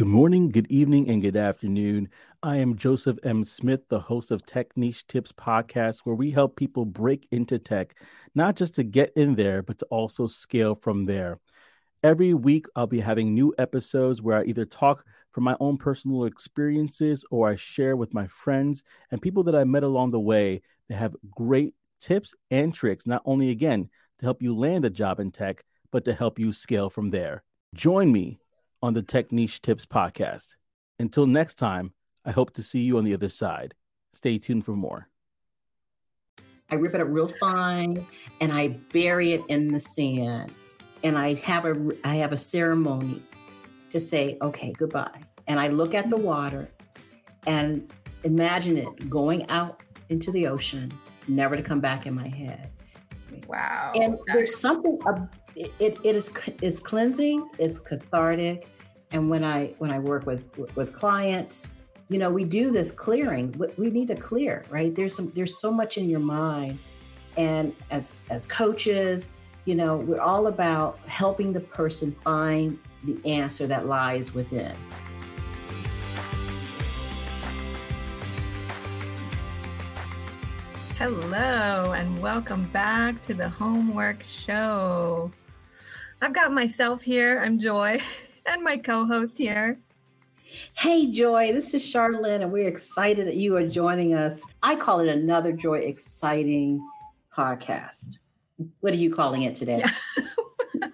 [0.00, 2.08] Good morning, good evening, and good afternoon.
[2.42, 3.44] I am Joseph M.
[3.44, 7.94] Smith, the host of Tech Niche Tips podcast, where we help people break into tech,
[8.34, 11.38] not just to get in there, but to also scale from there.
[12.02, 16.24] Every week, I'll be having new episodes where I either talk from my own personal
[16.24, 20.62] experiences or I share with my friends and people that I met along the way
[20.88, 23.90] that have great tips and tricks, not only again
[24.20, 27.44] to help you land a job in tech, but to help you scale from there.
[27.74, 28.40] Join me
[28.82, 30.56] on the Tech Niche Tips podcast.
[30.98, 31.92] Until next time,
[32.24, 33.74] I hope to see you on the other side.
[34.12, 35.08] Stay tuned for more.
[36.70, 38.04] I rip it up real fine
[38.40, 40.52] and I bury it in the sand.
[41.02, 43.22] And I have a I have a ceremony
[43.90, 45.20] to say, okay, goodbye.
[45.48, 46.68] And I look at the water
[47.46, 47.90] and
[48.22, 50.92] imagine it going out into the ocean,
[51.26, 52.70] never to come back in my head.
[53.48, 53.92] Wow.
[53.94, 54.98] And there's something
[55.56, 56.32] it, it, is
[56.62, 58.66] is cleansing, it's cathartic.
[59.12, 60.44] And when I when I work with
[60.76, 61.66] with clients,
[62.08, 63.54] you know, we do this clearing.
[63.76, 64.94] We need to clear, right?
[64.94, 66.78] There's some there's so much in your mind.
[67.36, 69.26] And as as coaches,
[69.64, 74.74] you know, we're all about helping the person find the answer that lies within.
[81.00, 85.32] Hello, and welcome back to the Homework Show.
[86.20, 87.40] I've got myself here.
[87.42, 88.02] I'm Joy,
[88.46, 89.78] and my co host here.
[90.76, 94.44] Hey, Joy, this is Sharlyn, and we're excited that you are joining us.
[94.62, 96.86] I call it another Joy Exciting
[97.34, 98.18] podcast.
[98.80, 99.78] What are you calling it today?
[99.78, 99.94] Yeah.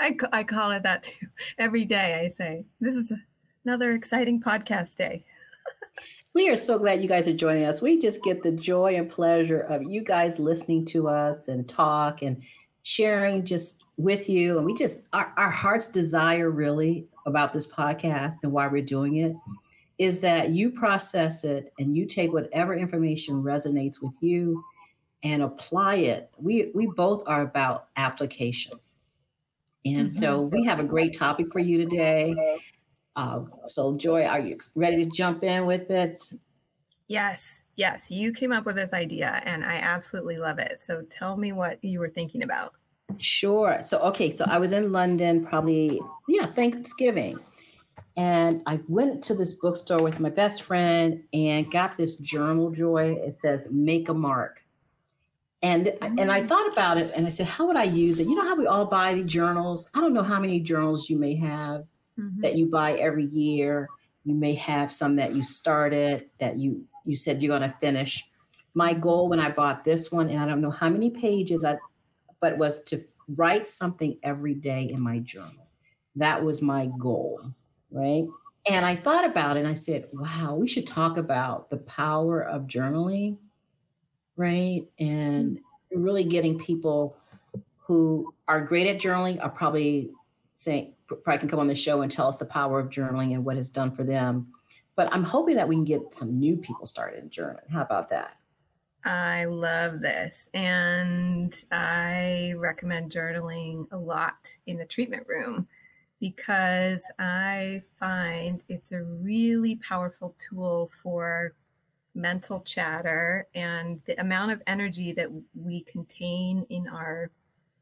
[0.00, 1.28] I, I call it that too.
[1.58, 3.12] Every day I say, this is
[3.64, 5.26] another exciting podcast day.
[6.34, 7.82] We are so glad you guys are joining us.
[7.82, 12.22] We just get the joy and pleasure of you guys listening to us and talk
[12.22, 12.42] and
[12.84, 14.56] sharing just with you.
[14.56, 19.16] And we just, our, our heart's desire really about this podcast and why we're doing
[19.16, 19.36] it
[19.98, 24.64] is that you process it and you take whatever information resonates with you
[25.22, 26.30] and apply it.
[26.38, 28.78] We, we both are about application.
[29.84, 30.18] And mm-hmm.
[30.18, 32.34] so we have a great topic for you today.
[33.14, 36.18] Uh, so, Joy, are you ready to jump in with it?
[37.08, 38.10] Yes, yes.
[38.10, 40.80] You came up with this idea and I absolutely love it.
[40.80, 42.72] So tell me what you were thinking about.
[43.18, 43.80] Sure.
[43.82, 44.34] So, okay.
[44.34, 47.38] So I was in London probably, yeah, Thanksgiving.
[48.16, 53.16] And I went to this bookstore with my best friend and got this journal, Joy.
[53.18, 54.62] It says, make a mark.
[55.62, 56.48] And, and I mm.
[56.48, 58.26] thought about it and I said, how would I use it?
[58.26, 59.90] You know how we all buy the journals?
[59.94, 61.84] I don't know how many journals you may have
[62.22, 62.40] mm-hmm.
[62.40, 63.88] that you buy every year.
[64.24, 68.28] You may have some that you started that you you said you're going to finish.
[68.74, 71.76] My goal when I bought this one, and I don't know how many pages, I,
[72.40, 73.00] but was to
[73.36, 75.68] write something every day in my journal.
[76.16, 77.40] That was my goal,
[77.90, 78.26] right?
[78.66, 82.42] And I thought about it and I said, wow, we should talk about the power
[82.42, 83.38] of journaling,
[84.36, 84.82] right?
[84.98, 85.58] And
[85.90, 87.16] really getting people
[87.78, 90.10] who are great at journaling are probably
[90.56, 93.44] saying, probably can come on the show and tell us the power of journaling and
[93.44, 94.46] what it's done for them
[94.96, 97.70] but I'm hoping that we can get some new people started in journaling.
[97.70, 98.36] How about that?
[99.04, 100.48] I love this.
[100.54, 105.66] And I recommend journaling a lot in the treatment room
[106.20, 111.54] because I find it's a really powerful tool for
[112.14, 117.30] mental chatter and the amount of energy that we contain in our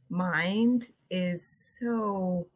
[0.09, 2.47] mind is so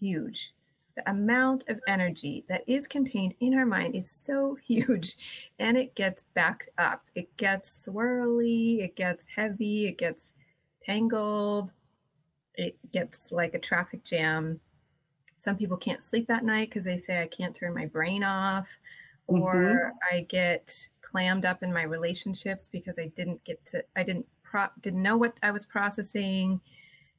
[0.00, 0.54] huge
[0.96, 5.16] the amount of energy that is contained in our mind is so huge
[5.58, 7.04] and it gets backed up.
[7.14, 10.34] It gets swirly, it gets heavy, it gets
[10.82, 11.72] tangled,
[12.54, 14.60] it gets like a traffic jam.
[15.36, 18.68] Some people can't sleep at night because they say, I can't turn my brain off.
[19.26, 20.16] Or mm-hmm.
[20.16, 24.66] I get clammed up in my relationships because I didn't get to, I didn't pro-
[24.80, 26.60] didn't know what I was processing,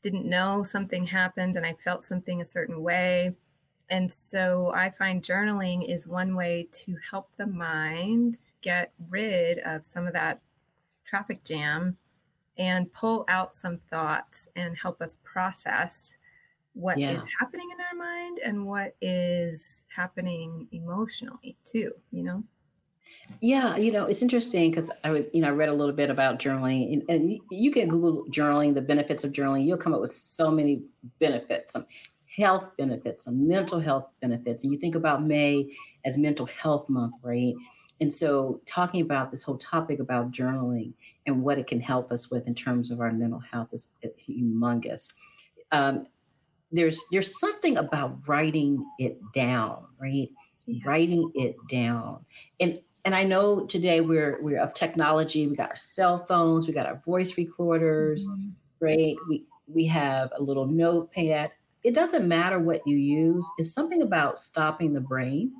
[0.01, 3.35] didn't know something happened and I felt something a certain way
[3.91, 9.85] and so I find journaling is one way to help the mind get rid of
[9.85, 10.40] some of that
[11.03, 11.97] traffic jam
[12.58, 16.16] and pull out some thoughts and help us process
[16.73, 17.11] what yeah.
[17.11, 22.41] is happening in our mind and what is happening emotionally too, you know?
[23.41, 26.40] Yeah, you know, it's interesting because I, you know, I read a little bit about
[26.40, 29.66] journaling, and, and, you can Google journaling, the benefits of journaling.
[29.66, 30.84] You'll come up with so many
[31.19, 31.85] benefits some
[32.37, 34.63] health benefits, some mental health benefits.
[34.63, 35.75] And you think about May
[36.05, 37.53] as mental health month, right?
[37.99, 40.93] And so talking about this whole topic about journaling
[41.28, 43.91] and what it can help us with in terms of our mental health is
[44.28, 45.11] humongous.
[45.72, 46.07] Um,
[46.72, 50.29] there's there's something about writing it down, right?
[50.66, 50.84] Yeah.
[50.90, 52.25] Writing it down.
[52.59, 55.48] And and I know today we're we're of technology.
[55.48, 58.50] We got our cell phones, we got our voice recorders, mm-hmm.
[58.80, 59.16] right?
[59.28, 61.52] We we have a little notepad.
[61.84, 63.48] It doesn't matter what you use.
[63.58, 65.53] It's something about stopping the brain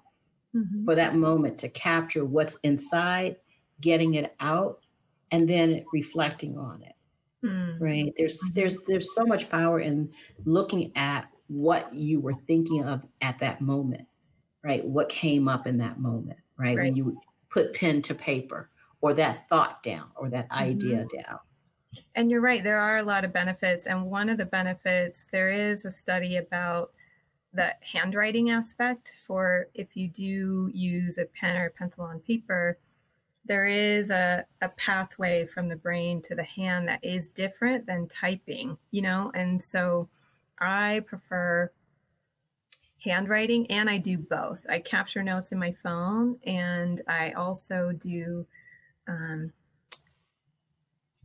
[0.56, 0.86] mm-hmm.
[0.86, 3.38] for that moment to capture what's inside,
[3.80, 4.82] getting it out,
[5.32, 6.96] and then reflecting on it.
[7.46, 7.84] Mm-hmm.
[7.84, 8.14] Right?
[8.18, 8.54] There's mm-hmm.
[8.60, 10.12] there's there's so much power in
[10.46, 14.08] looking at what you were thinking of at that moment.
[14.64, 14.86] Right?
[14.86, 16.78] What came up in that moment, right?
[16.78, 16.86] right.
[16.86, 17.20] When you
[17.51, 18.69] put pen to paper
[19.01, 21.21] or that thought down or that idea mm-hmm.
[21.21, 21.39] down.
[22.15, 23.86] And you're right, there are a lot of benefits.
[23.86, 26.92] And one of the benefits, there is a study about
[27.53, 32.80] the handwriting aspect for if you do use a pen or a pencil on paper,
[33.44, 38.07] there is a, a pathway from the brain to the hand that is different than
[38.07, 39.31] typing, you know?
[39.33, 40.07] And so
[40.59, 41.71] I prefer
[43.03, 44.65] handwriting and I do both.
[44.69, 48.45] I capture notes in my phone and I also do
[49.07, 49.51] um,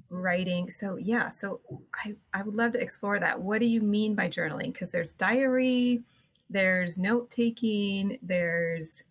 [0.08, 0.70] writing.
[0.70, 1.60] So yeah, so
[1.94, 3.40] I, I would love to explore that.
[3.40, 4.72] What do you mean by journaling?
[4.72, 6.02] Because there's diary,
[6.48, 9.04] there's note taking, there's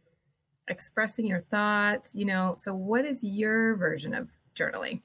[0.68, 2.56] expressing your thoughts, you know.
[2.57, 5.01] So what is your version of journaling?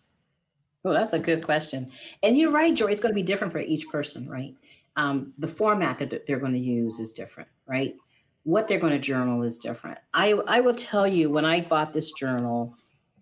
[0.84, 1.90] Oh, that's a good question.
[2.22, 4.54] And you're right, Joy, it's going to be different for each person, right?
[4.96, 7.94] Um, the format that they're going to use is different, right?
[8.42, 9.98] What they're going to journal is different.
[10.12, 12.74] I, I will tell you when I bought this journal,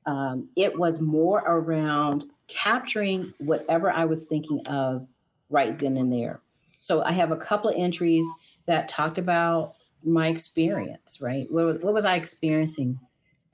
[0.07, 5.07] um, it was more around capturing whatever I was thinking of
[5.51, 6.41] right then and there.
[6.81, 8.27] So I have a couple of entries
[8.67, 11.47] that talked about my experience, right?
[11.51, 12.99] What, what was I experiencing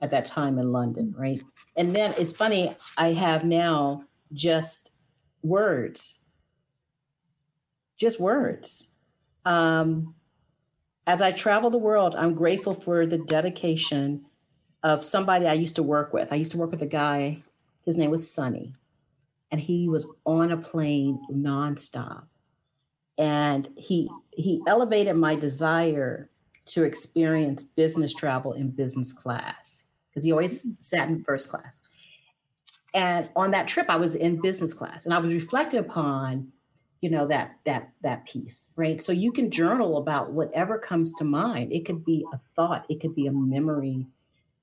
[0.01, 1.41] at that time in London, right?
[1.75, 4.03] And then it's funny, I have now
[4.33, 4.91] just
[5.41, 6.19] words,
[7.97, 8.87] just words.
[9.45, 10.15] Um,
[11.07, 14.25] as I travel the world, I'm grateful for the dedication
[14.83, 16.31] of somebody I used to work with.
[16.31, 17.43] I used to work with a guy,
[17.85, 18.73] his name was Sonny
[19.51, 22.25] and he was on a plane nonstop.
[23.17, 26.29] And he he elevated my desire
[26.65, 31.81] to experience business travel in business class because he always sat in first class.
[32.93, 36.51] And on that trip, I was in business class, and I was reflecting upon,
[37.05, 38.99] you know, that that that piece, right?
[38.99, 41.71] So you can journal about whatever comes to mind.
[41.71, 44.07] It could be a thought, it could be a memory,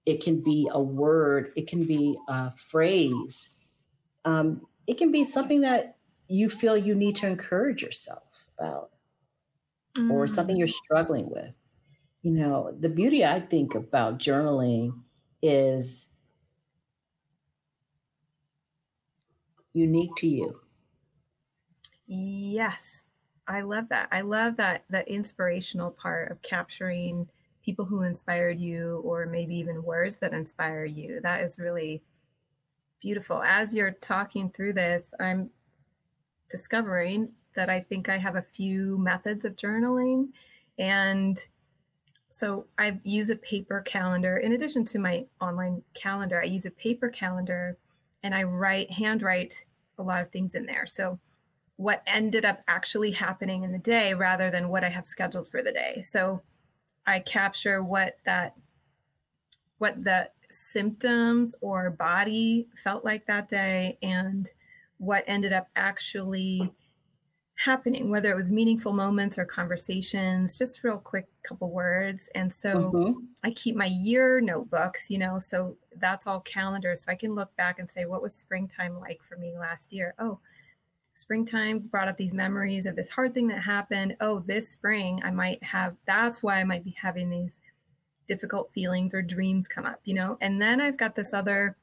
[0.06, 3.50] it can be a word, it can be a phrase.
[4.24, 8.90] Um, it can be something that you feel you need to encourage yourself about
[9.96, 10.10] mm.
[10.10, 11.54] or something you're struggling with.
[12.22, 14.94] You know, the beauty I think about journaling
[15.40, 16.08] is
[19.72, 20.61] unique to you.
[22.06, 23.06] Yes.
[23.48, 24.08] I love that.
[24.12, 27.28] I love that the inspirational part of capturing
[27.64, 31.20] people who inspired you or maybe even words that inspire you.
[31.20, 32.02] That is really
[33.00, 33.42] Beautiful.
[33.42, 35.50] As you're talking through this, I'm
[36.48, 40.28] discovering that I think I have a few methods of journaling.
[40.78, 41.36] And
[42.30, 44.36] so I use a paper calendar.
[44.36, 47.76] In addition to my online calendar, I use a paper calendar
[48.22, 49.64] and I write, handwrite
[49.98, 50.86] a lot of things in there.
[50.86, 51.18] So
[51.76, 55.62] what ended up actually happening in the day rather than what I have scheduled for
[55.62, 56.02] the day.
[56.02, 56.42] So
[57.06, 58.54] I capture what that
[59.78, 64.52] what the symptoms or body felt like that day and
[64.98, 66.72] what ended up actually
[67.56, 72.28] happening, whether it was meaningful moments or conversations, just real quick couple words.
[72.34, 73.20] And so mm-hmm.
[73.42, 77.04] I keep my year notebooks, you know, so that's all calendars.
[77.04, 80.14] So I can look back and say, what was springtime like for me last year?
[80.18, 80.38] Oh,
[81.14, 84.16] springtime brought up these memories of this hard thing that happened.
[84.20, 87.60] Oh, this spring I might have, that's why I might be having these
[88.26, 90.38] difficult feelings or dreams come up, you know?
[90.40, 91.76] And then I've got this other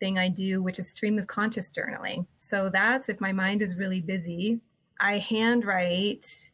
[0.00, 2.26] thing I do, which is stream of conscious journaling.
[2.38, 4.60] So that's if my mind is really busy,
[5.00, 6.50] I handwrite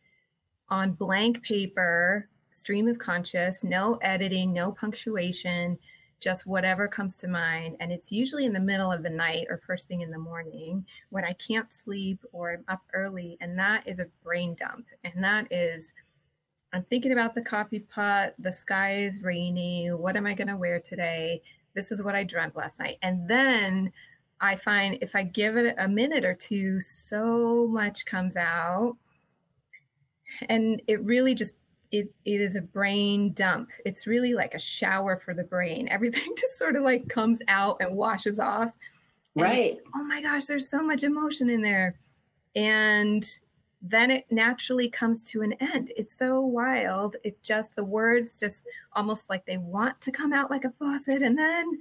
[0.68, 5.78] on blank paper, stream of conscious, no editing, no punctuation,
[6.21, 7.76] just whatever comes to mind.
[7.80, 10.87] And it's usually in the middle of the night or first thing in the morning
[11.11, 13.37] when I can't sleep or I'm up early.
[13.40, 14.87] And that is a brain dump.
[15.04, 15.94] And that is
[16.75, 18.35] I'm thinking about the coffee pot.
[18.40, 19.92] The sky is rainy.
[19.92, 21.40] What am I going to wear today?
[21.73, 22.99] This is what I dreamt last night.
[23.00, 23.92] And then
[24.40, 28.97] I find if I give it a minute or two, so much comes out.
[30.49, 31.54] And it really just
[31.94, 33.70] it, it is a brain dump.
[33.84, 35.88] It's really like a shower for the brain.
[35.88, 38.72] Everything just sort of like comes out and washes off.
[39.36, 39.78] And, right.
[39.94, 41.96] oh my gosh, there's so much emotion in there.
[42.56, 43.24] And
[43.80, 45.92] then it naturally comes to an end.
[45.96, 47.14] It's so wild.
[47.22, 51.22] It just, the words just almost like they want to come out like a faucet
[51.22, 51.78] and then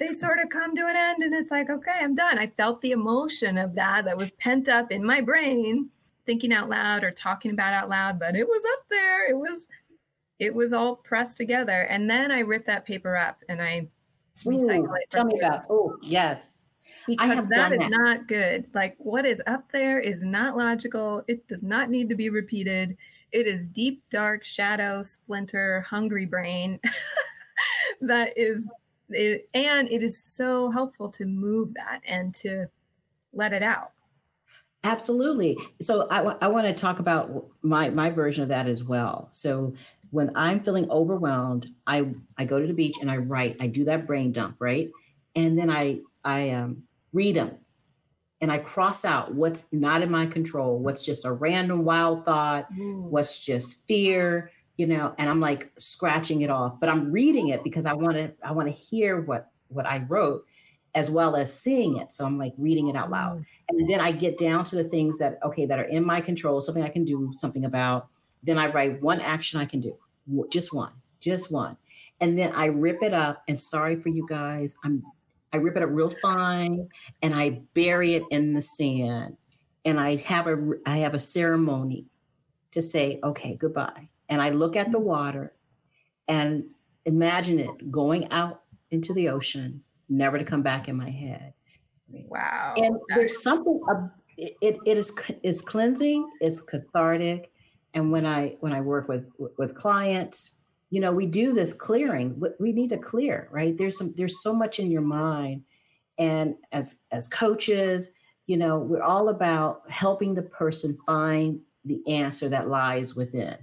[0.00, 2.36] they sort of come to an end and it's like, okay, I'm done.
[2.36, 5.88] I felt the emotion of that that was pent up in my brain,
[6.26, 9.28] thinking out loud or talking about out loud, but it was up there.
[9.28, 9.66] It was,
[10.38, 11.82] it was all pressed together.
[11.82, 13.88] And then I ripped that paper up and I
[14.44, 15.10] recycle Ooh, it.
[15.10, 15.64] Tell me about.
[15.68, 16.68] Oh, yes.
[17.06, 17.90] Because have that is that.
[17.90, 18.66] not good.
[18.74, 21.22] Like what is up there is not logical.
[21.26, 22.96] It does not need to be repeated.
[23.32, 26.78] It is deep, dark, shadow, splinter, hungry brain
[28.00, 28.68] that is
[29.08, 32.66] it, and it is so helpful to move that and to
[33.32, 33.92] let it out.
[34.84, 35.56] Absolutely.
[35.80, 39.28] So I, I want to talk about my my version of that as well.
[39.30, 39.74] So
[40.10, 43.56] when I'm feeling overwhelmed, I I go to the beach and I write.
[43.60, 44.90] I do that brain dump, right?
[45.36, 47.58] And then I I um, read them,
[48.40, 52.68] and I cross out what's not in my control, what's just a random wild thought,
[53.08, 55.14] what's just fear, you know.
[55.18, 58.52] And I'm like scratching it off, but I'm reading it because I want to I
[58.52, 60.44] want to hear what what I wrote,
[60.94, 62.12] as well as seeing it.
[62.12, 63.44] So I'm like reading it out loud mm.
[63.70, 66.60] and then I get down to the things that okay that are in my control,
[66.60, 68.08] something I can do something about.
[68.42, 69.96] Then I write one action I can do,
[70.50, 71.76] just one, just one,
[72.20, 73.42] and then I rip it up.
[73.48, 75.02] And sorry for you guys, I'm
[75.52, 76.88] I rip it up real fine
[77.20, 79.36] and I bury it in the sand,
[79.84, 82.06] and I have a I have a ceremony
[82.72, 85.04] to say okay goodbye, and I look at the mm.
[85.04, 85.54] water,
[86.28, 86.64] and
[87.04, 91.54] imagine it going out into the ocean, never to come back in my head.
[92.28, 92.74] Wow.
[92.76, 93.80] and there's something
[94.36, 97.50] it, it is it's cleansing it's cathartic.
[97.94, 99.26] And when i when i work with
[99.58, 100.50] with clients
[100.90, 103.76] you know we do this clearing we need to clear right?
[103.76, 105.62] There's some there's so much in your mind.
[106.18, 108.10] And as as coaches
[108.46, 113.56] you know we're all about helping the person find the answer that lies within.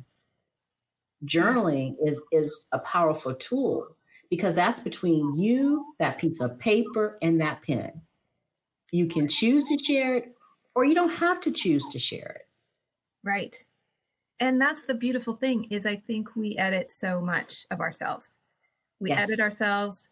[1.26, 3.96] Journaling is is a powerful tool
[4.30, 8.02] because that's between you that piece of paper and that pen
[8.92, 10.36] you can choose to share it
[10.76, 12.48] or you don't have to choose to share it
[13.24, 13.56] Right.
[14.40, 18.38] And that's the beautiful thing is I think we edit so much of ourselves.
[19.00, 19.24] We Yes.
[19.24, 20.10] edit ourselves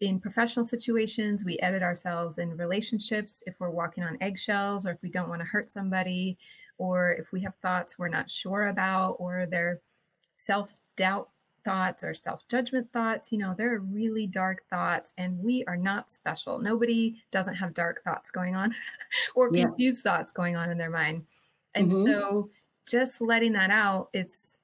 [0.00, 5.02] in professional situations, we edit ourselves in relationships if we're walking on eggshells or if
[5.02, 6.38] we don't want to hurt somebody
[6.78, 9.78] or if we have thoughts we're not sure about or they're
[10.36, 11.30] self-doubt
[11.64, 16.58] thoughts or self-judgment thoughts, you know, they're really dark thoughts and we are not special.
[16.60, 18.74] Nobody doesn't have dark thoughts going on
[19.34, 19.70] or Yeah.
[19.74, 21.26] confused thoughts going on in their mind.
[21.74, 22.22] And Mhm.
[22.32, 22.50] so
[22.86, 24.58] just letting that out, it's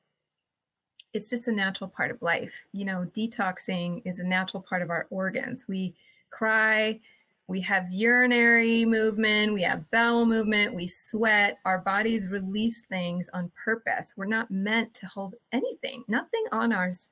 [1.12, 2.66] it's just a natural part of life.
[2.72, 5.66] You know, detoxing is a natural part of our organs.
[5.66, 5.96] We
[6.30, 7.00] cry,
[7.48, 11.58] we have urinary movement, we have bowel movement, we sweat.
[11.64, 14.12] Our bodies release things on purpose.
[14.16, 17.08] We're not meant to hold anything, nothing on ours,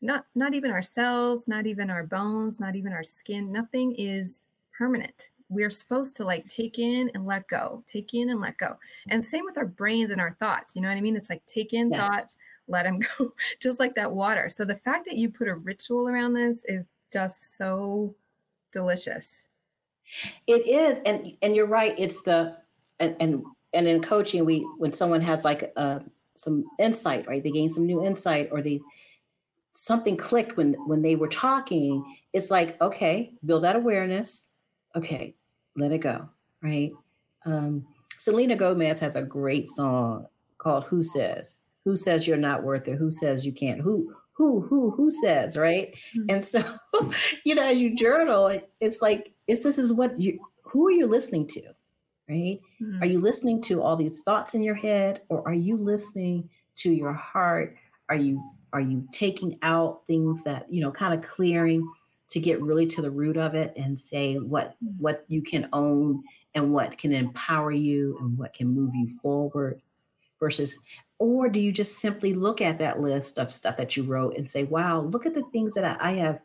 [0.00, 3.52] not not even our cells, not even our bones, not even our skin.
[3.52, 5.30] Nothing is permanent.
[5.48, 8.76] We're supposed to like take in and let go, take in and let go.
[9.08, 10.76] And same with our brains and our thoughts.
[10.76, 11.16] You know what I mean?
[11.16, 12.00] It's like take in Yes.
[12.00, 14.50] thoughts, let them go, just like that water.
[14.50, 18.14] So the fact that you put a ritual around this is just so
[18.72, 19.47] delicious.
[20.46, 22.56] It is and and you're right it's the
[23.00, 26.00] and and, and in coaching we when someone has like uh,
[26.34, 28.80] some insight right they gain some new insight or they
[29.72, 34.48] something clicked when when they were talking it's like okay build that awareness
[34.96, 35.34] okay
[35.76, 36.28] let it go
[36.62, 36.92] right?
[37.44, 37.86] Um
[38.16, 40.26] selena gomez has a great song
[40.58, 41.60] called who says?
[41.84, 42.96] Who says you're not worth it?
[42.96, 43.80] Who says you can't?
[43.80, 45.94] Who who who who says right?
[46.16, 46.32] Mhm.
[46.32, 46.62] and so
[47.44, 50.92] you know as you journal it, it's like it's this is what you who are
[50.92, 51.62] you listening to
[52.28, 52.60] right?
[52.82, 53.02] Mhm.
[53.02, 56.92] are you listening to all these thoughts in your head or are you listening to
[56.92, 57.76] your heart?
[58.08, 61.90] Are you are you taking out things that you know kind of clearing
[62.30, 66.22] to get really to the root of it and say what what you can own
[66.54, 69.80] and what can empower you and what can move you forward
[70.40, 70.78] versus
[71.18, 74.48] or do you just simply look at that list of stuff that you wrote and
[74.48, 76.40] say wow look at the things that i, I have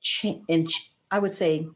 [0.00, 1.68] cha- and ch- i would say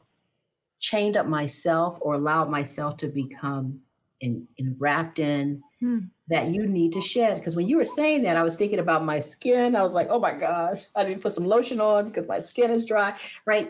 [0.89, 3.81] chained up myself or allowed myself to become
[4.21, 5.99] in, in wrapped in Hmm.
[6.29, 7.39] that you need to shed.
[7.39, 9.77] Because when you were saying that i was thinking about my skin.
[9.77, 12.41] I was like oh my gosh i need to put some lotion on because my
[12.41, 13.11] skin is dry.
[13.45, 13.67] Right?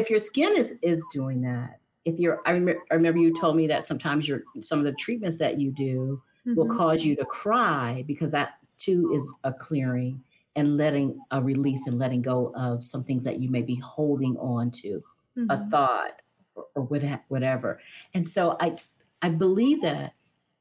[0.00, 3.56] If your skin is is doing that if you're i remember, I remember you told
[3.56, 6.22] me that sometimes your some of the treatments that you do
[6.56, 6.76] will Mhm.
[6.78, 10.14] cause you to cry because that too is a clearing
[10.56, 14.34] and letting a release and letting go of some things that you may be holding
[14.38, 15.02] on to
[15.48, 15.70] a Mhm.
[15.70, 16.22] thought
[16.54, 17.80] or, or what- whatever
[18.14, 18.76] and so i
[19.22, 20.14] i believe that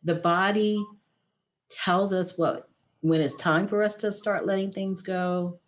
[0.04, 0.84] the body
[1.70, 2.70] tells us what
[3.02, 5.60] when it's time for us to start letting things go,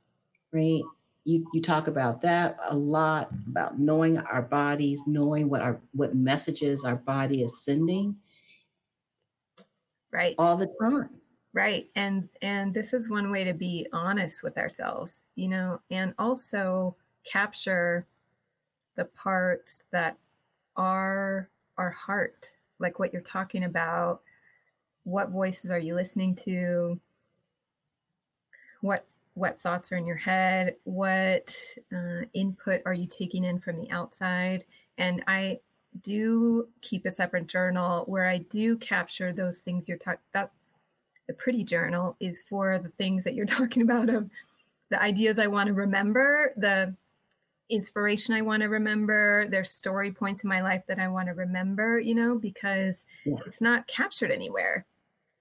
[0.53, 0.81] right?
[1.25, 6.15] You you talk about that a lot about knowing our bodies, knowing what our what
[6.15, 8.19] messages our body is sending
[10.11, 11.21] right all the time.
[11.53, 11.89] Right.
[11.95, 16.95] And and this is one way to be honest with ourselves, you know, and also
[17.25, 18.07] capture
[18.95, 20.17] the parts that
[20.75, 24.21] are our heart, like what you're talking about.
[25.03, 26.99] What voices are you listening to?
[28.81, 30.75] What what thoughts are in your head?
[30.83, 31.55] What
[31.93, 34.65] uh, input are you taking in from the outside?
[34.97, 35.59] And I
[36.03, 40.51] do keep a separate journal where I do capture those things you're talking that
[41.27, 44.29] the pretty journal is for the things that you're talking about of
[44.89, 46.93] the ideas I want to remember, the
[47.71, 51.33] inspiration I want to remember, there's story points in my life that I want to
[51.33, 53.37] remember, you know, because yeah.
[53.45, 54.85] it's not captured anywhere.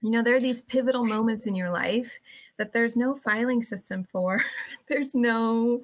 [0.03, 2.19] You know, there are these pivotal moments in your life
[2.57, 4.43] that there's no filing system for.
[4.89, 5.83] there's no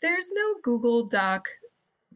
[0.00, 1.46] there's no Google Doc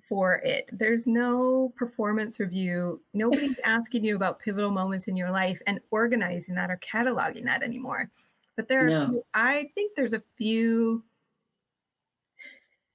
[0.02, 0.68] for it.
[0.72, 3.00] There's no performance review.
[3.14, 7.62] Nobody's asking you about pivotal moments in your life and organizing that or cataloging that
[7.62, 8.10] anymore.
[8.56, 9.22] But there are, no.
[9.34, 11.04] I think there's a few,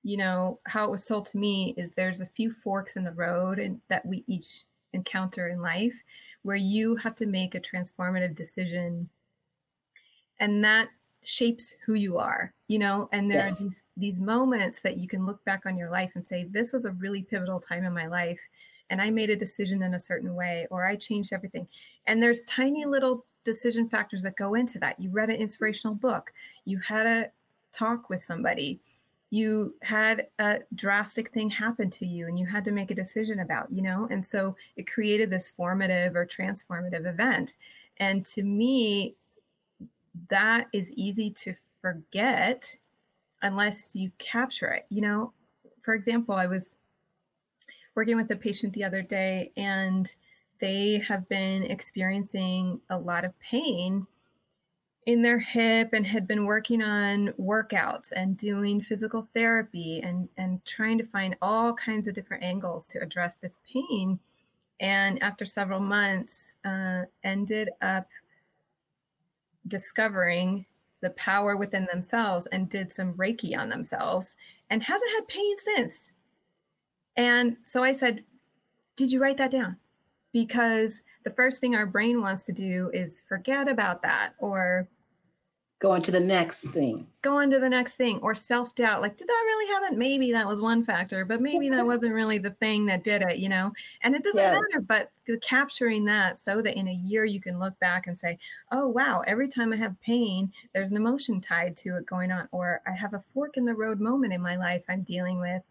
[0.03, 3.13] you know, how it was told to me is there's a few forks in the
[3.13, 5.96] road and that we each encounter in life
[6.43, 9.10] where you have to make a transformative decision.
[10.39, 10.89] And that
[11.24, 13.62] shapes who you are you know and there yes.
[13.62, 16.74] are these these moments that you can look back on your life and say this
[16.74, 18.39] was a really pivotal time in my life
[18.89, 21.67] and i made a decision in a certain way or i changed everything
[22.08, 26.34] and there's tiny little decision factors that go into that you read an inspirational book
[26.65, 27.27] you had a
[27.72, 28.79] talk with somebody
[29.32, 33.40] you had a drastic thing happen to you and you had to make a decision
[33.40, 37.56] about you know and so it created this formative or transformative event
[37.98, 39.16] and to me
[40.30, 42.76] that is easy to forget
[43.42, 44.86] unless you capture it.
[44.90, 45.34] You know,
[45.82, 46.75] for example, I was
[47.96, 50.14] working with a patient the other day and
[50.60, 54.05] they have been experiencing a lot of pain
[55.07, 60.64] in their hip and had been working on workouts and doing physical therapy and and
[60.66, 64.20] trying to find all kinds of different angles to address this pain
[64.79, 68.07] and after several months uh, ended up
[69.68, 70.66] discovering
[71.01, 74.35] the power within themselves and did some Reiki on themselves
[74.70, 76.09] and hasn't had pain since.
[77.16, 78.24] And so I said,
[78.96, 79.77] Did you write that down?
[80.33, 84.87] Because the first thing our brain wants to do is forget about that or
[85.79, 87.07] go on to the next thing.
[87.24, 89.98] go on to the next thing or self-doubt like did that really happen?
[89.98, 93.39] Maybe that was one factor but maybe that wasn't really the thing that did it
[93.39, 93.72] you know?
[94.03, 94.51] And it doesn't yeah.
[94.51, 95.09] matter but
[95.41, 98.37] capturing that so that in a year you can look back and say
[98.72, 102.50] oh wow every time i have pain there's an emotion tied to it going on
[102.51, 105.63] or i have a fork in the road moment in my life i'm dealing with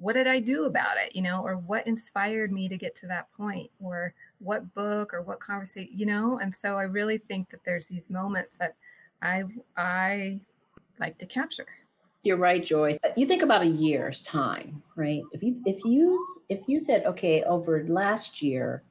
[0.00, 3.06] what did i do about it you know or what inspired me to get to
[3.06, 7.48] that point or what book or what conversation you know and so i really think
[7.50, 8.74] that there's these moments that
[9.22, 9.44] I
[9.76, 10.40] I
[10.98, 11.66] like to capture.
[12.22, 12.98] You're right, Joyce.
[13.02, 15.22] Uh, you think about a year's time, right?
[15.32, 18.82] If you if you if you said, okay, over last year,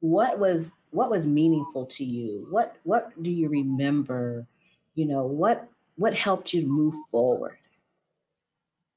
[0.00, 2.46] what was what was meaningful to you?
[2.50, 4.46] What what do you remember?
[4.94, 7.58] You know, what what helped you move forward?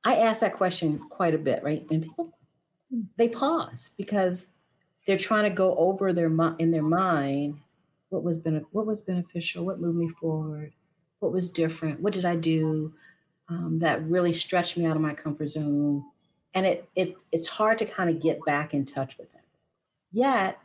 [0.06, 1.86] I ask that question quite a bit, right?
[1.90, 2.32] And people
[3.18, 4.48] they pause because
[5.06, 7.60] they're trying to go over their in their mind
[8.10, 10.74] what was bene- what was beneficial, what moved me forward,
[11.20, 12.94] what was different, what did I do
[13.50, 16.04] um, that really stretched me out of my comfort zone,
[16.54, 19.42] and it it it's hard to kind of get back in touch with it.
[20.12, 20.60] Yet,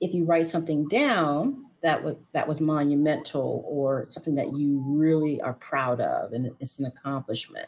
[0.00, 5.40] if you write something down that was that was monumental or something that you really
[5.40, 7.66] are proud of and it's an accomplishment,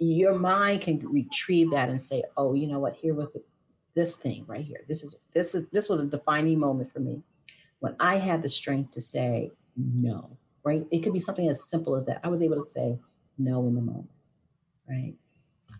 [0.00, 2.96] your mind can retrieve that and say, "Oh, you know what?
[2.96, 3.42] Here was the
[3.94, 4.84] this thing right here.
[4.88, 7.22] This is this is this was a defining moment for me."
[7.80, 10.86] when I had the strength to say no, right?
[10.90, 12.20] It could be something as simple as that.
[12.22, 12.98] I was able to say
[13.38, 14.10] no in the moment,
[14.88, 15.14] right?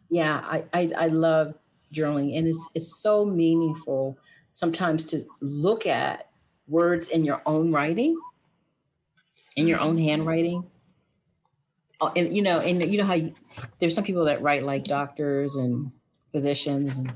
[0.08, 1.54] Yeah, I I, I love
[1.94, 4.18] journaling, and it's it's so meaningful
[4.52, 6.30] sometimes to look at
[6.66, 8.18] words in your own writing,
[9.56, 10.64] in your own handwriting.
[12.00, 13.34] Uh, and you know, and you know how you,
[13.78, 15.90] there's some people that write like doctors and
[16.32, 17.12] physicians and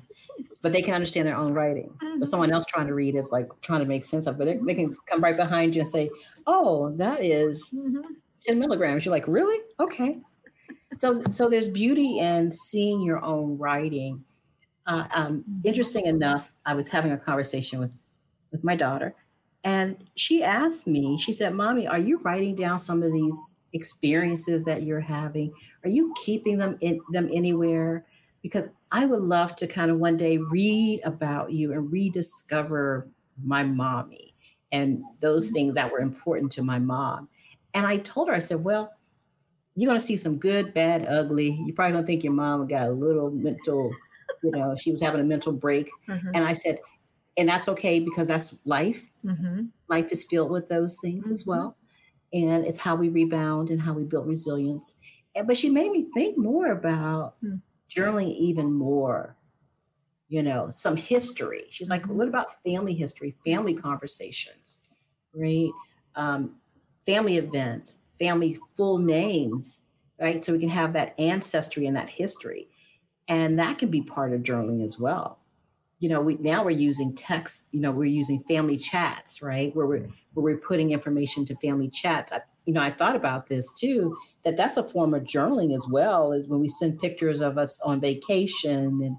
[0.62, 1.94] but they can understand their own writing.
[2.18, 4.46] But someone else trying to read is like trying to make sense of it.
[4.46, 6.10] They, they can come right behind you and say,
[6.46, 8.00] "Oh, that is mm-hmm.
[8.40, 9.62] 10 milligrams." You're like, "Really?
[9.78, 10.18] Okay."
[10.94, 14.24] So, so there's beauty in seeing your own writing.
[14.86, 18.00] Uh, um, interesting enough, I was having a conversation with
[18.54, 19.14] with my daughter,
[19.64, 24.64] And she asked me, she said, Mommy, are you writing down some of these experiences
[24.64, 25.52] that you're having?
[25.84, 28.06] Are you keeping them in them anywhere?
[28.42, 33.08] Because I would love to kind of one day read about you and rediscover
[33.42, 34.34] my mommy
[34.72, 35.54] and those mm-hmm.
[35.54, 37.28] things that were important to my mom.
[37.74, 38.92] And I told her, I said, Well,
[39.74, 41.58] you're gonna see some good, bad, ugly.
[41.66, 43.90] You're probably gonna think your mom got a little mental,
[44.42, 45.90] you know, she was having a mental break.
[46.08, 46.30] Mm-hmm.
[46.34, 46.78] And I said,
[47.36, 49.10] and that's okay because that's life.
[49.24, 49.64] Mm-hmm.
[49.88, 51.32] Life is filled with those things mm-hmm.
[51.32, 51.76] as well.
[52.34, 54.96] And it's how we rebound and how we build resilience.
[55.46, 57.60] But she made me think more about mm.
[57.88, 59.36] journaling even more,
[60.28, 61.64] you know, some history.
[61.70, 62.18] She's like, mm-hmm.
[62.18, 64.80] what about family history, family conversations,
[65.32, 65.70] right?
[66.16, 66.56] Um,
[67.06, 69.82] family events, family full names,
[70.20, 70.44] right?
[70.44, 72.68] So we can have that ancestry and that history.
[73.28, 75.38] And that can be part of journaling as well
[76.00, 79.74] you know, we now we're using text, you know, we're using family chats, right?
[79.74, 82.32] Where we're where we're putting information to family chats.
[82.32, 85.86] I, you know, I thought about this too, that that's a form of journaling as
[85.90, 89.16] well, is when we send pictures of us on vacation and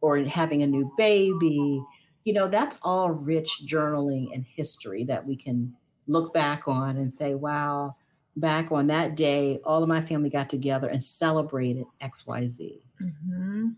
[0.00, 1.82] or having a new baby.
[2.24, 5.74] You know, that's all rich journaling and history that we can
[6.06, 7.96] look back on and say, wow,
[8.36, 12.80] back on that day, all of my family got together and celebrated XYZ.
[13.02, 13.68] Mm-hmm.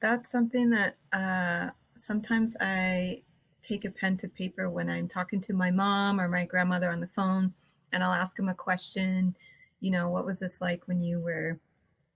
[0.00, 1.70] That's something that uh,
[2.00, 3.22] sometimes I
[3.62, 7.00] take a pen to paper when I'm talking to my mom or my grandmother on
[7.00, 7.52] the phone,
[7.92, 9.36] and I'll ask them a question.
[9.80, 11.58] You know, what was this like when you were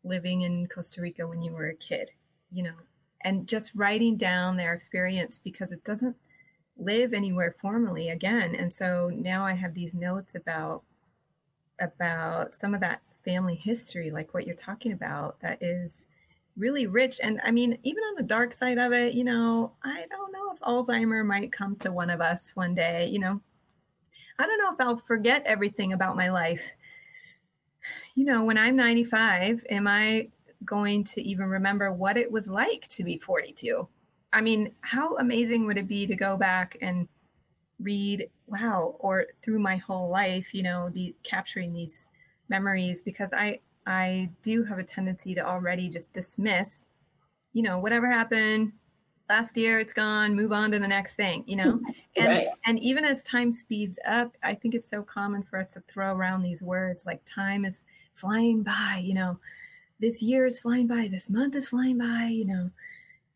[0.03, 2.11] living in Costa Rica when you were a kid?
[2.53, 2.75] You know,
[3.23, 6.17] and just writing down their experience because it doesn't
[6.77, 8.55] live anywhere formally again.
[8.55, 10.83] And so now I have these notes about
[11.81, 16.07] about some of that family history, like what you're talking about, that is
[16.57, 17.21] really rich.
[17.23, 20.53] And I mean, even on the dark side of it, you know, I don't know
[20.53, 23.41] if Alzheimer might come to one of us one day, you know.
[24.39, 26.73] I don't know if I'll forget everything about my life.
[28.15, 30.29] You know, when I'm 95, am I
[30.65, 33.89] going to even remember what it was like to be 42?
[34.33, 37.07] I mean, how amazing would it be to go back and
[37.81, 42.09] read, wow, or through my whole life, you know, the capturing these
[42.49, 46.85] memories because I I do have a tendency to already just dismiss,
[47.53, 48.73] you know, whatever happened
[49.29, 51.81] last year, it's gone, move on to the next thing, you know?
[52.17, 52.47] And right.
[52.65, 56.15] and even as time speeds up, I think it's so common for us to throw
[56.15, 59.41] around these words like time is flying by, you know,
[59.99, 62.71] this year is flying by, this month is flying by, you know,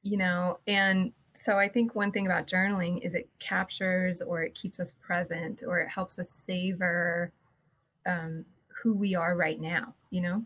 [0.05, 4.55] you know, and so I think one thing about journaling is it captures or it
[4.55, 7.33] keeps us present or it helps us savor
[8.07, 8.45] um,
[8.83, 10.45] who we are right now, you know?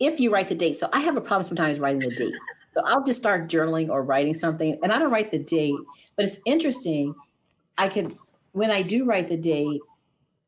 [0.00, 0.76] If you write the date.
[0.76, 2.34] So I have a problem sometimes writing the date.
[2.70, 5.76] so I'll just start journaling or writing something and I don't write the date,
[6.16, 7.14] but it's interesting.
[7.78, 8.18] I can,
[8.52, 9.80] when I do write the date,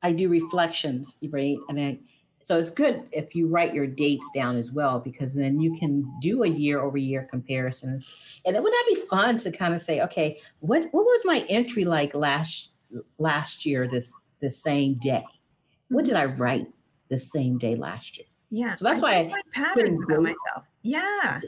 [0.03, 1.59] I do reflections, right?
[1.69, 1.99] And I,
[2.47, 6.09] so it's good if you write your dates down as well, because then you can
[6.21, 8.41] do a year over year comparisons.
[8.47, 11.45] And it would that be fun to kind of say, okay, what what was my
[11.49, 12.71] entry like last
[13.19, 15.25] last year this the same day?
[15.89, 16.67] What did I write
[17.09, 18.27] the same day last year?
[18.51, 18.75] Yeah.
[18.75, 20.65] So that's I why I patterns about myself.
[20.83, 21.41] Yeah.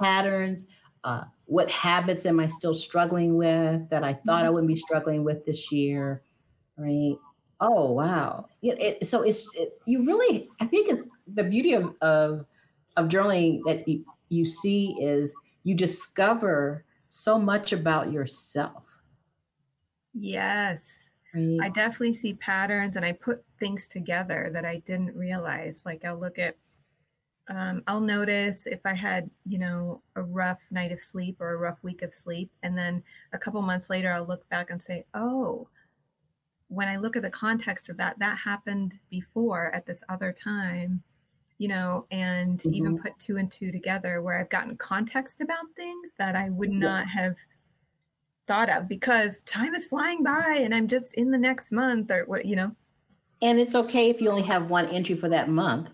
[0.00, 0.66] Patterns.
[1.04, 4.46] Uh, what habits am I still struggling with that I thought mm-hmm.
[4.46, 6.22] I wouldn't be struggling with this year?
[6.76, 7.16] Right.
[7.60, 8.46] Oh wow.
[8.62, 10.48] It, it, so it's it, you really.
[10.60, 12.44] I think it's the beauty of of,
[12.96, 19.00] of journaling that you, you see is you discover so much about yourself.
[20.12, 21.05] Yes.
[21.34, 21.58] Right.
[21.62, 25.82] I definitely see patterns and I put things together that I didn't realize.
[25.84, 26.56] Like I'll look at,
[27.48, 31.58] um, I'll notice if I had, you know, a rough night of sleep or a
[31.58, 32.50] rough week of sleep.
[32.62, 35.68] And then a couple months later, I'll look back and say, oh,
[36.68, 41.02] when I look at the context of that, that happened before at this other time,
[41.58, 42.74] you know, and mm-hmm.
[42.74, 46.72] even put two and two together where I've gotten context about things that I would
[46.72, 47.22] not yeah.
[47.22, 47.36] have
[48.46, 52.24] thought of because time is flying by and I'm just in the next month or
[52.26, 52.72] what, you know.
[53.42, 55.90] And it's okay if you only have one entry for that month.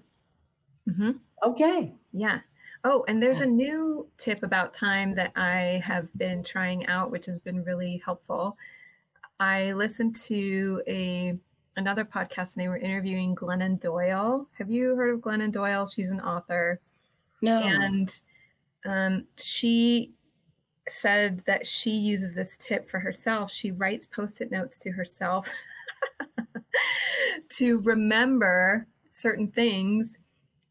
[0.89, 1.13] Mm-hmm.
[1.45, 1.93] Okay.
[2.13, 2.41] Yeah.
[2.85, 7.27] Oh, and there's a new tip about time that I have been trying out, which
[7.27, 8.57] has been really helpful.
[9.39, 11.39] I listened to a
[11.77, 14.49] another podcast and they were interviewing Glennon Doyle.
[14.59, 15.87] Have you heard of Glennon Doyle?
[15.87, 16.81] She's an author.
[17.41, 17.61] No.
[17.63, 18.21] And
[18.85, 20.13] um, she
[20.89, 23.51] said that she uses this tip for herself.
[23.51, 25.49] She writes post it notes to herself
[27.51, 30.19] to remember certain things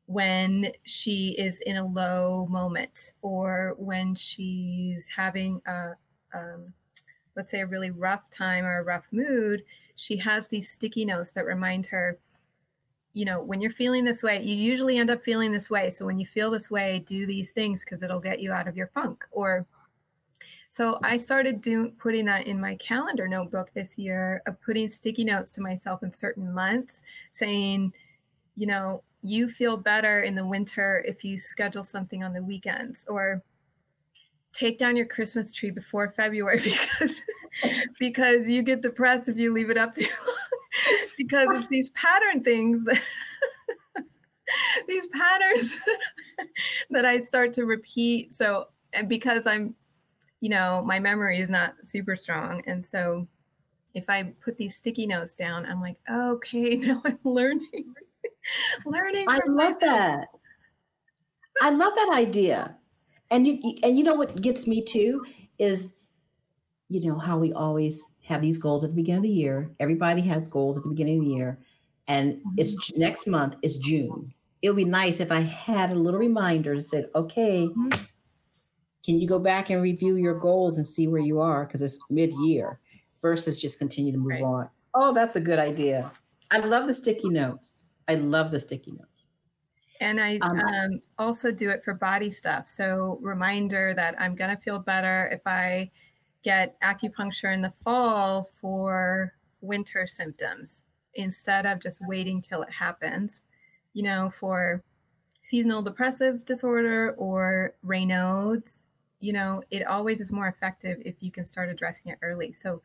[0.07, 5.91] when she is in a low moment or when she's having a,
[6.33, 6.73] um,
[7.35, 9.63] let's say, a really rough time or a rough mood,
[9.95, 12.19] she has these sticky notes that remind her,
[13.13, 15.89] you know, when you're feeling this way, you usually end up feeling this way.
[15.89, 18.75] So when you feel this way, do these things because it'll get you out of
[18.75, 19.23] your funk.
[19.31, 19.65] Or
[20.69, 25.23] so I started doing putting that in my calendar notebook this year of putting sticky
[25.23, 27.93] notes to myself in certain months, saying,
[28.55, 33.05] you know, you feel better in the winter if you schedule something on the weekends
[33.07, 33.43] or
[34.53, 37.21] take down your Christmas tree before February because
[37.99, 40.35] because you get depressed if you leave it up too long.
[41.17, 42.87] Because it's these pattern things
[44.87, 45.75] these patterns
[46.89, 48.33] that I start to repeat.
[48.33, 49.75] So and because I'm
[50.41, 52.61] you know my memory is not super strong.
[52.67, 53.27] And so
[53.93, 57.93] if I put these sticky notes down I'm like okay now I'm learning
[58.85, 60.27] learning I love that.
[61.61, 62.75] I love that idea.
[63.29, 65.23] And you and you know what gets me too
[65.57, 65.93] is
[66.89, 69.71] you know how we always have these goals at the beginning of the year.
[69.79, 71.59] Everybody has goals at the beginning of the year.
[72.07, 72.55] And mm-hmm.
[72.57, 74.33] it's next month it's june.
[74.61, 77.89] It would be nice if i had a little reminder that said okay mm-hmm.
[79.05, 81.99] Can you go back and review your goals and see where you are because it's
[82.09, 82.79] mid-year
[83.21, 84.43] versus just continue to move right.
[84.43, 86.11] on oh that's a good idea
[86.51, 89.11] i love the sticky notes i love the sticky notes
[90.01, 92.67] and I um, um, also do it for body stuff.
[92.67, 95.91] So, reminder that I'm going to feel better if I
[96.43, 103.43] get acupuncture in the fall for winter symptoms instead of just waiting till it happens.
[103.93, 104.83] You know, for
[105.43, 108.87] seasonal depressive disorder or Raynaud's,
[109.21, 112.51] you know, it always is more effective if you can start addressing it early.
[112.51, 112.81] So,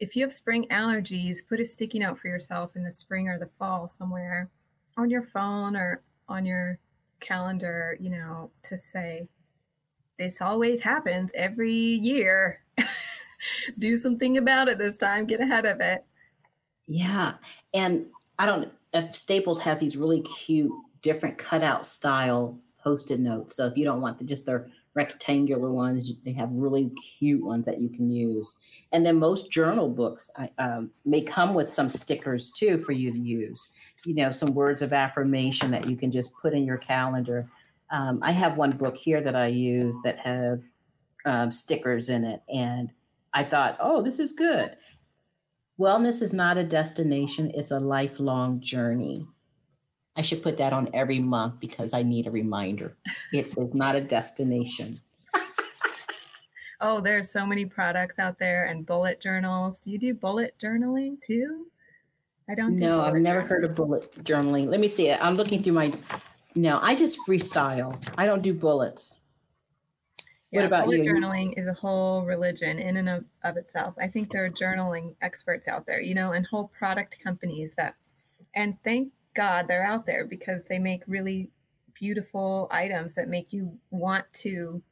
[0.00, 3.38] if you have spring allergies, put a sticky note for yourself in the spring or
[3.38, 4.50] the fall somewhere
[4.96, 6.78] on your phone or on your
[7.20, 9.28] calendar, you know, to say,
[10.18, 12.64] this always happens every year.
[13.78, 16.04] Do something about it this time, get ahead of it.
[16.86, 17.34] Yeah.
[17.74, 18.06] And
[18.38, 23.56] I don't, if Staples has these really cute, different cutout style post-it notes.
[23.56, 27.64] So if you don't want the, just their rectangular ones, they have really cute ones
[27.66, 28.56] that you can use.
[28.92, 33.18] And then most journal books um, may come with some stickers too for you to
[33.18, 33.72] use
[34.04, 37.46] you know, some words of affirmation that you can just put in your calendar.
[37.90, 40.60] Um, I have one book here that I use that have
[41.24, 42.90] um, stickers in it, and
[43.32, 44.76] I thought, oh, this is good.
[45.78, 49.26] Wellness is not a destination; it's a lifelong journey.
[50.16, 52.96] I should put that on every month because I need a reminder.
[53.32, 55.00] It is not a destination.
[56.80, 59.80] oh, there's so many products out there and bullet journals.
[59.80, 61.66] Do you do bullet journaling too?
[62.48, 62.76] I don't.
[62.76, 64.66] Do no, I've never heard of bullet journaling.
[64.68, 65.24] Let me see it.
[65.24, 65.94] I'm looking through my.
[66.54, 67.96] No, I just freestyle.
[68.18, 69.18] I don't do bullets.
[70.50, 71.10] Yeah, what about bullet you?
[71.10, 73.94] journaling is a whole religion in and of, of itself.
[73.98, 77.94] I think there are journaling experts out there, you know, and whole product companies that,
[78.54, 81.50] and thank God they're out there because they make really
[81.94, 84.82] beautiful items that make you want to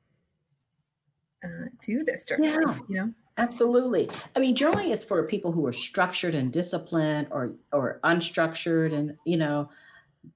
[1.44, 2.66] uh, do this journaling.
[2.66, 2.79] Yeah.
[2.88, 3.12] You know.
[3.38, 4.11] Absolutely.
[4.37, 9.16] I mean, journaling is for people who are structured and disciplined or or unstructured and,
[9.24, 9.70] you know,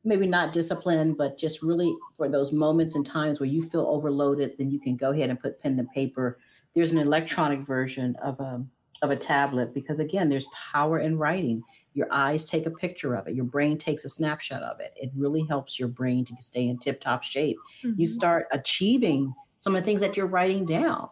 [0.05, 4.53] maybe not disciplined, but just really for those moments and times where you feel overloaded,
[4.59, 6.39] then you can go ahead and put pen to paper.
[6.75, 8.71] There's an electronic version of a um,
[9.03, 11.63] of a tablet because again, there's power in writing.
[11.95, 13.35] Your eyes take a picture of it.
[13.35, 14.93] Your brain takes a snapshot of it.
[14.97, 17.57] It really helps your brain to stay in tip-top shape.
[17.85, 18.01] Mm-hmm.
[18.01, 21.09] You start achieving some of the things that you're writing down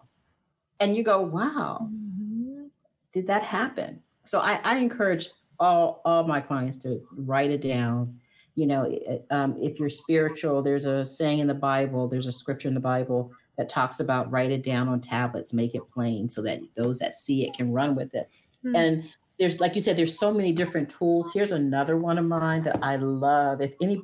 [0.81, 2.67] and you go, wow, mm-hmm.
[3.13, 4.03] did that happen?
[4.25, 8.19] So I, I, encourage all, all my clients to write it down.
[8.55, 8.99] You know,
[9.31, 12.81] um, if you're spiritual, there's a saying in the Bible, there's a scripture in the
[12.81, 16.99] Bible that talks about write it down on tablets, make it plain so that those
[16.99, 18.29] that see it can run with it.
[18.65, 18.77] Mm-hmm.
[18.77, 21.31] And there's, like you said, there's so many different tools.
[21.33, 23.61] Here's another one of mine that I love.
[23.61, 24.03] If any,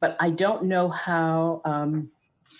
[0.00, 2.10] but I don't know how um,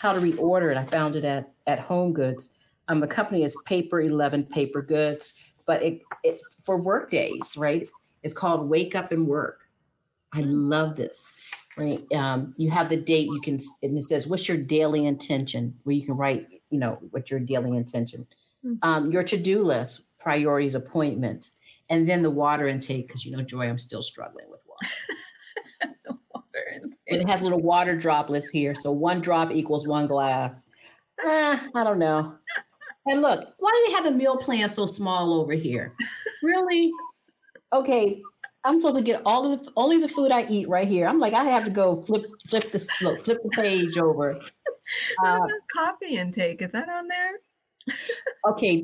[0.00, 0.76] how to reorder it.
[0.76, 2.50] I found it at at Home Goods
[2.88, 5.34] um, the company is Paper 11 Paper Goods,
[5.66, 7.88] but it, it for work days, right?
[8.22, 9.60] It's called Wake Up and Work.
[10.32, 11.34] I love this.
[11.76, 12.00] Right?
[12.14, 13.26] Um, you have the date.
[13.26, 16.98] You can, and it says, "What's your daily intention?" Where you can write, you know,
[17.10, 18.26] what your daily intention,
[18.64, 18.76] mm-hmm.
[18.80, 21.52] um, your to-do list, priorities, appointments,
[21.90, 23.08] and then the water intake.
[23.08, 26.18] Because you know, Joy, I'm still struggling with water.
[26.34, 26.98] water intake.
[27.08, 30.66] And it has little water droplets here, so one drop equals one glass.
[31.24, 32.34] Eh, I don't know.
[33.06, 35.94] And look, why do we have a meal plan so small over here?
[36.42, 36.90] really?
[37.72, 38.20] Okay,
[38.64, 41.06] I'm supposed to get all of the only the food I eat right here.
[41.06, 42.80] I'm like, I have to go flip flip the
[43.24, 44.40] flip the page over.
[45.24, 47.32] Uh, coffee intake is that on there?
[48.48, 48.80] okay,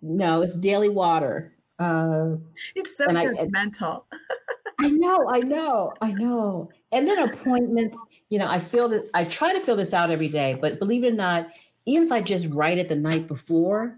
[0.00, 1.52] no, it's daily water.
[1.78, 2.36] Uh,
[2.74, 4.04] it's so judgmental.
[4.12, 4.16] I,
[4.86, 6.70] I know, I know, I know.
[6.92, 10.28] And then appointments, you know, I feel that I try to fill this out every
[10.28, 11.48] day, but believe it or not,
[11.86, 13.96] even if I just write it the night before,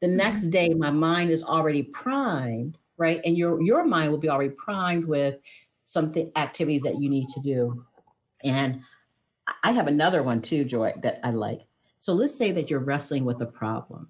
[0.00, 0.16] the mm-hmm.
[0.16, 3.20] next day my mind is already primed, right?
[3.24, 5.36] And your your mind will be already primed with
[5.84, 7.84] something activities that you need to do.
[8.44, 8.82] And
[9.62, 11.62] I have another one too, Joy, that I like.
[11.98, 14.08] So let's say that you're wrestling with a problem,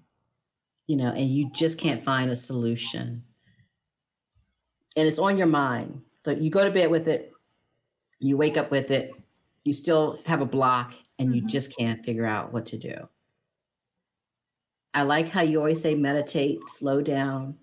[0.91, 3.23] you know, and you just can't find a solution.
[4.97, 6.01] And it's on your mind.
[6.25, 7.31] So you go to bed with it,
[8.19, 9.13] you wake up with it,
[9.63, 11.47] you still have a block, and you mm-hmm.
[11.47, 13.07] just can't figure out what to do.
[14.93, 17.55] I like how you always say meditate, slow down,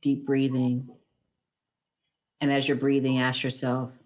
[0.00, 0.88] deep breathing.
[2.40, 3.96] And as you're breathing, ask yourself,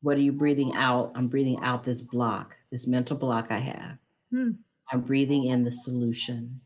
[0.00, 1.12] what are you breathing out?
[1.14, 3.98] I'm breathing out this block, this mental block I have.
[4.30, 4.52] Hmm.
[4.90, 6.62] I'm breathing in the solution.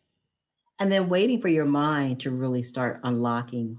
[0.78, 3.78] And then waiting for your mind to really start unlocking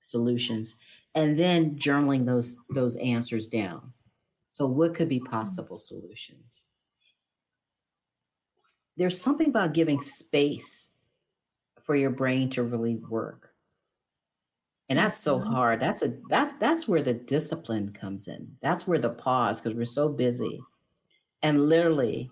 [0.00, 0.76] solutions
[1.14, 3.92] and then journaling those those answers down.
[4.48, 6.70] So what could be possible solutions?
[8.96, 10.90] There's something about giving space
[11.82, 13.46] for your brain to really work
[14.88, 15.52] and that's so mm-hmm.
[15.52, 19.76] hard that's a that's that's where the discipline comes in that's where the pause because
[19.76, 20.60] we're so busy
[21.42, 22.30] and literally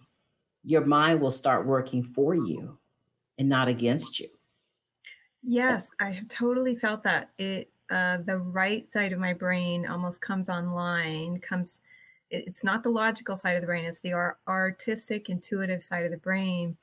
[0.63, 2.79] your mind will start working for you
[3.39, 4.29] and not against you.
[5.43, 7.31] Yes i have totally felt that.
[7.39, 11.83] It uh, the right side of my brain almost comes online comes
[12.31, 14.15] it's not the logical side of the brain it's the
[14.49, 16.77] artistic intuitive side of the brain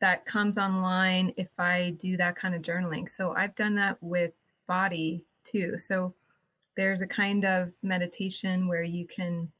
[0.00, 3.08] that comes online if i do that kind of journaling.
[3.08, 4.32] So i've done that with
[4.66, 5.78] body too.
[5.78, 6.14] So
[6.76, 9.50] there's a kind of meditation where you can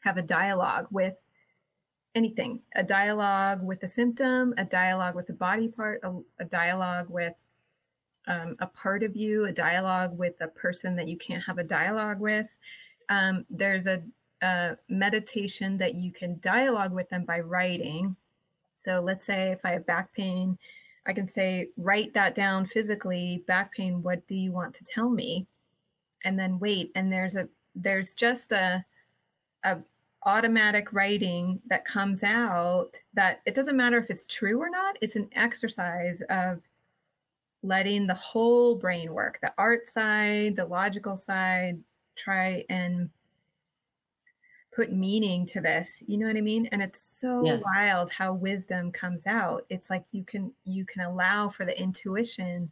[0.00, 1.26] have a dialogue with
[2.14, 7.08] anything a dialogue with a symptom, a dialogue with a body part, a, a dialogue
[7.08, 7.34] with
[8.26, 11.64] um, a part of you, a dialogue with a person that you can't have a
[11.64, 12.56] dialogue with.
[13.08, 14.02] Um, there's a,
[14.42, 18.16] a meditation that you can dialogue with them by writing.
[18.74, 20.58] So let's say if I have back pain,
[21.06, 25.08] I can say, write that down physically, back pain, what do you want to tell
[25.08, 25.46] me?
[26.24, 26.92] And then wait.
[26.94, 28.84] And there's a there's just a
[29.64, 29.78] a
[30.24, 34.98] automatic writing that comes out that it doesn't matter if it's true or not.
[35.00, 36.60] It's an exercise of
[37.62, 41.78] letting the whole brain work, the art side, the logical side,
[42.16, 43.10] try and
[44.72, 47.60] put meaning to this you know what i mean and it's so yes.
[47.64, 52.70] wild how wisdom comes out it's like you can you can allow for the intuition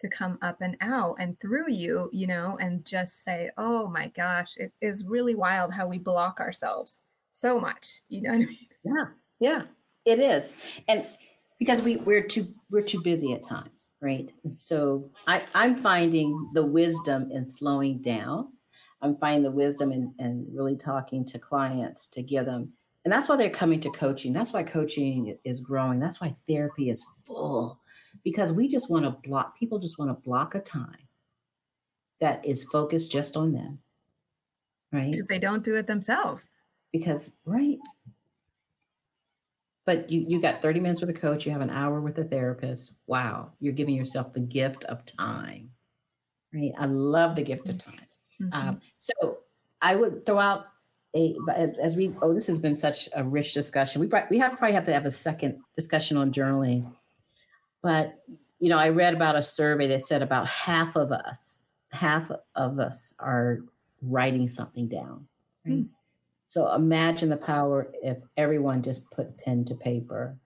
[0.00, 4.08] to come up and out and through you you know and just say oh my
[4.08, 8.46] gosh it is really wild how we block ourselves so much you know what i
[8.46, 9.04] mean yeah
[9.38, 9.62] yeah
[10.04, 10.52] it is
[10.88, 11.06] and
[11.58, 16.50] because we we're too we're too busy at times right and so i i'm finding
[16.54, 18.48] the wisdom in slowing down
[19.02, 22.72] I'm finding the wisdom in, and really talking to clients to give them.
[23.04, 24.32] And that's why they're coming to coaching.
[24.32, 25.98] That's why coaching is growing.
[25.98, 27.79] That's why therapy is full
[28.24, 31.08] because we just want to block, people just want to block a time
[32.20, 33.78] that is focused just on them.
[34.92, 35.10] Right.
[35.10, 36.50] Because they don't do it themselves.
[36.92, 37.78] Because, right.
[39.86, 42.24] But you, you got 30 minutes with a coach, you have an hour with a
[42.24, 42.94] therapist.
[43.06, 43.52] Wow.
[43.60, 45.70] You're giving yourself the gift of time.
[46.52, 46.72] Right.
[46.78, 47.84] I love the gift of mm.
[47.84, 48.06] time.
[48.42, 48.68] Mm-hmm.
[48.68, 49.38] Um, so
[49.80, 50.66] I would throw out
[51.14, 51.36] a
[51.82, 54.00] as we oh this has been such a rich discussion.
[54.00, 56.92] We we have probably have to have a second discussion on journaling,
[57.82, 58.22] but
[58.58, 62.78] you know I read about a survey that said about half of us half of
[62.78, 63.60] us are
[64.02, 65.26] writing something down.
[65.64, 65.78] Right?
[65.78, 65.88] Mm.
[66.46, 70.36] So imagine the power if everyone just put pen to paper.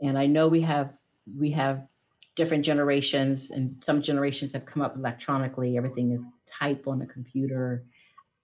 [0.00, 0.98] And I know we have
[1.38, 1.86] we have
[2.34, 5.76] different generations, and some generations have come up electronically.
[5.76, 7.84] Everything is type on a computer.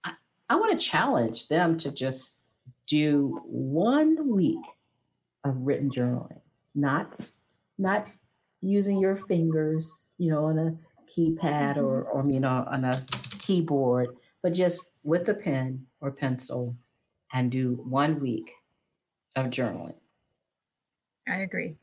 [0.03, 0.13] I,
[0.49, 2.37] I want to challenge them to just
[2.87, 4.63] do one week
[5.43, 6.41] of written journaling,
[6.73, 7.19] not
[7.77, 8.07] not
[8.61, 10.75] using your fingers, you know, on a
[11.09, 12.27] keypad or mm-hmm.
[12.27, 13.03] or you know on a
[13.39, 14.09] keyboard,
[14.41, 16.75] but just with a pen or pencil
[17.33, 18.51] and do one week
[19.35, 19.95] of journaling.
[21.27, 21.75] I agree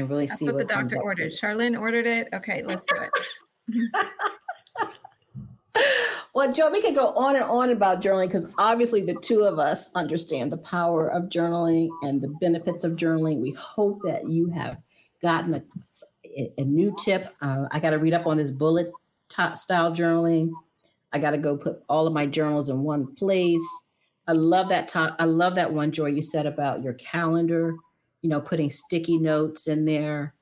[0.00, 1.32] and really That's see what, what the doctor ordered.
[1.32, 2.28] Sharlyn ordered it.
[2.32, 2.96] Okay, let's do
[3.72, 4.06] it.
[6.34, 9.58] well, Joy, we could go on and on about journaling because obviously the two of
[9.58, 13.40] us understand the power of journaling and the benefits of journaling.
[13.40, 14.78] We hope that you have
[15.22, 17.34] gotten a, a new tip.
[17.40, 18.90] Uh, I got to read up on this bullet
[19.28, 20.52] top style journaling.
[21.12, 23.60] I got to go put all of my journals in one place.
[24.26, 25.16] I love that top.
[25.18, 27.74] I love that one, Joy, you said about your calendar
[28.22, 30.34] you know, putting sticky notes in there,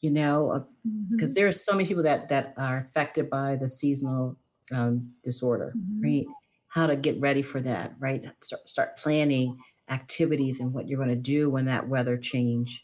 [0.00, 0.66] you know,
[1.10, 1.34] because Mhm.
[1.34, 4.36] there are so many people that that are affected by the seasonal
[4.72, 6.02] um, disorder, Mhm.
[6.02, 6.26] right?
[6.68, 8.24] How to get ready for that, right?
[8.42, 9.58] Start, start planning
[9.90, 12.83] activities and what you're going to do when that weather change.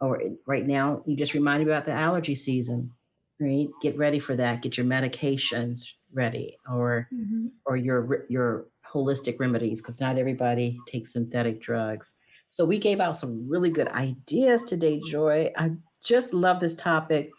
[0.00, 2.92] Or right now, you just reminded me about the allergy season,
[3.40, 3.68] right?
[3.80, 4.62] Get ready for that.
[4.62, 7.50] Get your medications ready, or Mhm.
[7.64, 12.14] or your your holistic remedies, because not everybody takes synthetic drugs.
[12.48, 15.50] So we gave out some really good ideas today, Joy.
[15.56, 15.72] I
[16.02, 17.30] just love this topic.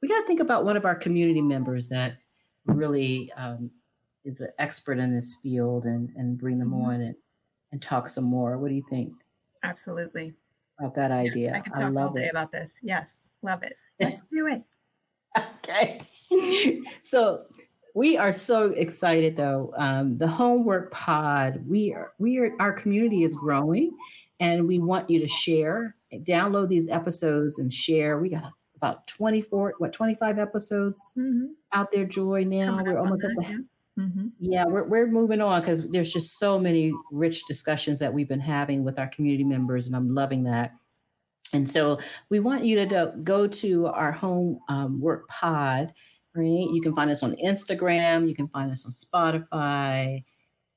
[0.00, 2.16] We got to think about one of our community members that
[2.66, 3.70] really um,
[4.24, 6.84] is an expert in this field and, and bring them Mhm.
[6.86, 7.14] on and,
[7.72, 8.56] and talk some more.
[8.58, 9.12] What do you think
[9.62, 10.34] Absolutely.
[10.78, 11.54] About that idea?
[11.54, 12.30] I could talk all love day it.
[12.30, 12.74] about this.
[12.82, 13.28] Yes.
[13.42, 13.76] Love it.
[14.00, 14.62] Let's do it.
[15.58, 16.00] Okay.
[17.02, 17.42] so
[17.94, 19.72] we are so excited though.
[19.76, 23.96] Um, the homework pod, we are we are our community is growing
[24.40, 28.18] and we want you to share, download these episodes and share.
[28.18, 31.50] We got about 24, what 25 episodes Mhm.
[31.72, 32.44] out there, Joy.
[32.44, 33.64] Now Coming we're almost at the
[33.96, 34.04] yeah.
[34.04, 34.32] Mhm.
[34.40, 38.40] yeah, we're, we're moving on because there's just so many rich discussions that we've been
[38.40, 40.72] having with our community members, and I'm loving that.
[41.52, 45.92] And so we want you to go to our home um, work pod,
[46.34, 46.44] right?
[46.72, 50.24] You can find us on Instagram, you can find us on Spotify,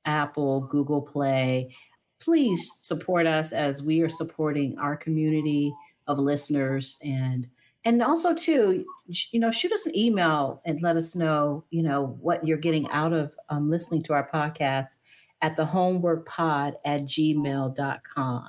[0.04, 1.74] Apple, Google Play.
[2.20, 5.72] Please support us as we are supporting our community
[6.06, 7.48] of listeners and
[7.84, 8.84] and also too
[9.30, 12.88] you know shoot us an email and let us know you know what you're getting
[12.90, 14.98] out of um, listening to our podcast
[15.40, 18.48] at the homeworkpod at gmail.com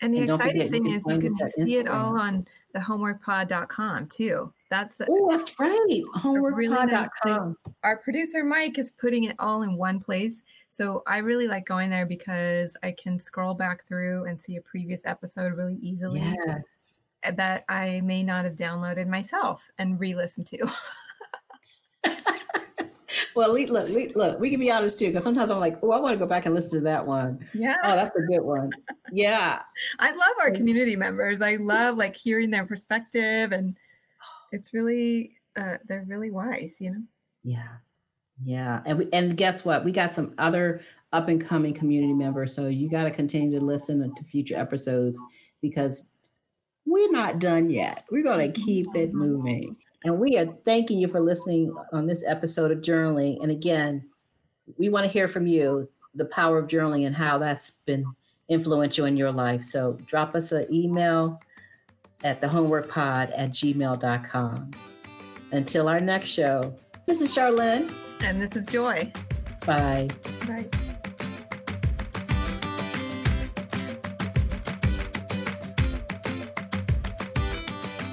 [0.00, 4.50] And the And exciting thing is you can see it all on the homeworkpod.com too.
[4.70, 9.76] That's oh that's right really nice homeworkpod.com our producer Mike is putting it all in
[9.76, 10.42] one place.
[10.68, 14.62] So I really like going there because I can scroll back through and see a
[14.62, 16.20] previous episode really easily.
[16.20, 16.62] Yes
[17.36, 20.70] that I may not have downloaded myself and re-listened to.
[23.36, 26.12] well look look we can be honest too because sometimes i'm like oh i want
[26.14, 27.38] to go back and listen to that one.
[27.54, 27.76] yeah.
[27.84, 28.70] Oh, that's a good one
[29.12, 29.62] yeah
[29.98, 30.56] I love our Mm.
[30.56, 31.42] community members.
[31.42, 33.76] I love like hearing their perspective and
[34.50, 37.02] it's really uh, they're really wise, you know.
[37.44, 37.68] Yeah.
[38.42, 38.82] Yeah.
[38.86, 39.84] And we, and guess what?
[39.84, 40.80] We got some other
[41.12, 42.54] up and coming community members.
[42.54, 45.20] So you got to continue to listen to future episodes
[45.60, 46.08] because
[46.86, 48.04] we're not done yet.
[48.10, 48.66] We're going to mm-hmm.
[48.66, 49.76] keep it moving.
[50.04, 53.42] And we are thanking you for listening on this episode of Journaling.
[53.42, 54.04] And again,
[54.76, 58.04] we want to hear from you the power of journaling and how that's been
[58.48, 59.62] influential in your life.
[59.62, 61.40] So drop us an email
[62.24, 64.70] at the homeworkpod at gmail.com.
[65.52, 66.74] Until our next show,
[67.06, 67.92] this is Sharlyn.
[68.22, 69.12] And this is joy.
[69.66, 70.08] Bye.
[70.48, 70.74] Right.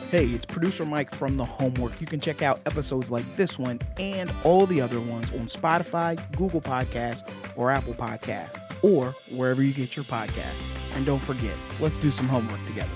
[0.09, 2.01] Hey, it's producer Mike from The Homework.
[2.01, 6.17] You can check out episodes like this one and all the other ones on Spotify,
[6.35, 10.97] Google Podcasts, or Apple Podcasts, or wherever you get your podcasts.
[10.97, 12.89] And don't forget, let's do some homework together.